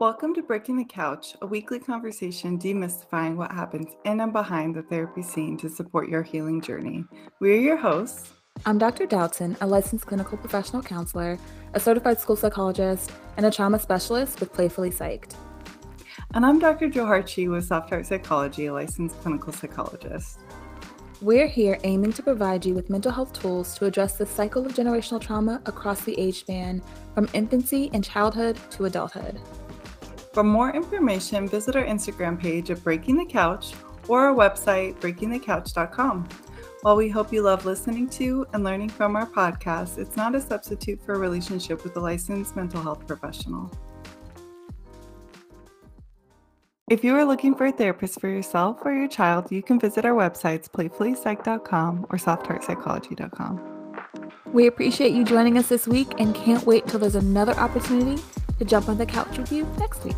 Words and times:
Welcome 0.00 0.32
to 0.34 0.42
Breaking 0.42 0.76
the 0.76 0.84
Couch, 0.84 1.34
a 1.42 1.46
weekly 1.46 1.80
conversation 1.80 2.56
demystifying 2.56 3.34
what 3.34 3.50
happens 3.50 3.88
in 4.04 4.20
and 4.20 4.32
behind 4.32 4.76
the 4.76 4.82
therapy 4.82 5.22
scene 5.22 5.56
to 5.56 5.68
support 5.68 6.08
your 6.08 6.22
healing 6.22 6.60
journey. 6.60 7.04
We 7.40 7.54
are 7.54 7.60
your 7.60 7.76
hosts. 7.76 8.32
I'm 8.64 8.78
Dr. 8.78 9.08
Dowtin, 9.08 9.56
a 9.60 9.66
licensed 9.66 10.06
clinical 10.06 10.38
professional 10.38 10.82
counselor, 10.82 11.36
a 11.74 11.80
certified 11.80 12.20
school 12.20 12.36
psychologist, 12.36 13.10
and 13.36 13.44
a 13.44 13.50
trauma 13.50 13.80
specialist 13.80 14.38
with 14.38 14.52
Playfully 14.52 14.90
Psyched. 14.90 15.34
And 16.32 16.46
I'm 16.46 16.60
Dr. 16.60 16.88
Joharchi 16.88 17.50
with 17.50 17.64
Soft 17.64 17.90
Heart 17.90 18.06
Psychology, 18.06 18.66
a 18.66 18.72
licensed 18.72 19.20
clinical 19.20 19.52
psychologist. 19.52 20.38
We're 21.20 21.48
here 21.48 21.76
aiming 21.82 22.12
to 22.12 22.22
provide 22.22 22.64
you 22.64 22.72
with 22.72 22.88
mental 22.88 23.10
health 23.10 23.32
tools 23.32 23.76
to 23.78 23.86
address 23.86 24.16
the 24.16 24.26
cycle 24.26 24.64
of 24.64 24.74
generational 24.74 25.20
trauma 25.20 25.60
across 25.66 26.02
the 26.02 26.16
age 26.16 26.38
span, 26.38 26.82
from 27.16 27.28
infancy 27.32 27.90
and 27.92 28.04
childhood 28.04 28.56
to 28.70 28.84
adulthood. 28.84 29.40
For 30.38 30.44
more 30.44 30.70
information, 30.70 31.48
visit 31.48 31.74
our 31.74 31.82
Instagram 31.82 32.40
page 32.40 32.70
at 32.70 32.84
Breaking 32.84 33.16
the 33.16 33.24
Couch 33.24 33.74
or 34.06 34.20
our 34.20 34.32
website, 34.32 34.94
breakingthecouch.com. 35.00 36.28
While 36.82 36.94
we 36.94 37.08
hope 37.08 37.32
you 37.32 37.42
love 37.42 37.66
listening 37.66 38.08
to 38.10 38.46
and 38.52 38.62
learning 38.62 38.90
from 38.90 39.16
our 39.16 39.26
podcast, 39.26 39.98
it's 39.98 40.16
not 40.16 40.36
a 40.36 40.40
substitute 40.40 41.02
for 41.04 41.14
a 41.14 41.18
relationship 41.18 41.82
with 41.82 41.96
a 41.96 42.00
licensed 42.00 42.54
mental 42.54 42.80
health 42.80 43.04
professional. 43.04 43.68
If 46.88 47.02
you 47.02 47.16
are 47.16 47.24
looking 47.24 47.56
for 47.56 47.66
a 47.66 47.72
therapist 47.72 48.20
for 48.20 48.28
yourself 48.28 48.78
or 48.84 48.94
your 48.94 49.08
child, 49.08 49.50
you 49.50 49.60
can 49.60 49.80
visit 49.80 50.04
our 50.04 50.14
websites 50.14 50.70
playfullypsych.com 50.70 52.06
or 52.10 52.16
softheartpsychology.com. 52.16 54.04
We 54.52 54.68
appreciate 54.68 55.14
you 55.14 55.24
joining 55.24 55.58
us 55.58 55.66
this 55.66 55.88
week 55.88 56.12
and 56.18 56.32
can't 56.32 56.64
wait 56.64 56.86
till 56.86 57.00
there's 57.00 57.16
another 57.16 57.54
opportunity 57.54 58.22
to 58.58 58.64
jump 58.64 58.88
on 58.88 58.98
the 58.98 59.06
couch 59.06 59.38
with 59.38 59.52
you 59.52 59.66
next 59.78 60.04
week. 60.04 60.16